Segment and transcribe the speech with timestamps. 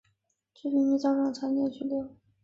[0.55, 2.09] 这些平民也遭受长期拘留。